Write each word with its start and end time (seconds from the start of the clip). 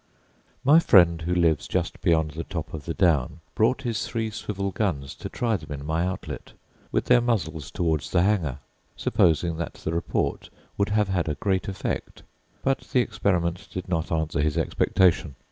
My 0.63 0.79
friend 0.79 1.21
who 1.21 1.35
lives 1.35 1.67
just 1.67 2.01
beyond 2.01 2.31
the 2.31 2.43
top 2.43 2.73
of 2.73 2.85
the 2.85 2.93
down, 2.95 3.39
brought 3.53 3.83
his 3.83 4.07
three 4.07 4.31
swivel 4.31 4.71
guns 4.71 5.13
to 5.13 5.29
try 5.29 5.57
them 5.57 5.71
in 5.71 5.85
my 5.85 6.07
outlet, 6.07 6.53
with 6.91 7.05
their 7.05 7.21
muzzles 7.21 7.69
towards 7.69 8.09
the 8.09 8.23
Hanger, 8.23 8.57
supposing 8.97 9.57
that 9.57 9.75
the 9.75 9.93
report 9.93 10.49
would 10.75 10.89
have 10.89 11.09
had 11.09 11.29
a 11.29 11.35
great 11.35 11.67
effect; 11.67 12.23
but 12.63 12.79
the 12.79 12.99
experiment 12.99 13.67
did 13.71 13.87
not 13.87 14.11
answer 14.11 14.41
his 14.41 14.57
expectation. 14.57 15.35